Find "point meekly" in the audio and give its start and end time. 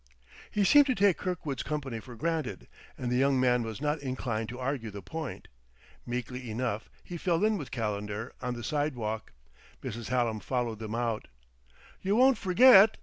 5.03-6.49